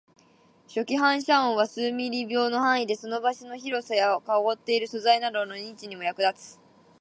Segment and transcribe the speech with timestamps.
[0.67, 6.59] 初期反射音は数ミリ秒の範囲で、その場所の広さや囲っている素材などの認知にも役立つ